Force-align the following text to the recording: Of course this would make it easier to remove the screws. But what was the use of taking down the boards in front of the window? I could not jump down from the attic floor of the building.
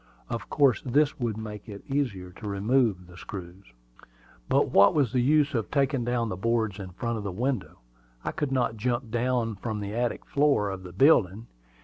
Of 0.31 0.49
course 0.49 0.81
this 0.83 1.19
would 1.19 1.37
make 1.37 1.69
it 1.69 1.83
easier 1.87 2.31
to 2.31 2.47
remove 2.49 3.05
the 3.05 3.15
screws. 3.17 3.65
But 4.49 4.71
what 4.71 4.95
was 4.95 5.11
the 5.13 5.19
use 5.21 5.53
of 5.53 5.69
taking 5.69 6.03
down 6.03 6.27
the 6.27 6.35
boards 6.35 6.79
in 6.79 6.89
front 6.89 7.19
of 7.19 7.23
the 7.23 7.31
window? 7.31 7.77
I 8.25 8.31
could 8.31 8.51
not 8.51 8.77
jump 8.77 9.11
down 9.11 9.57
from 9.57 9.79
the 9.79 9.93
attic 9.93 10.25
floor 10.25 10.71
of 10.71 10.81
the 10.81 10.91
building. 10.91 11.45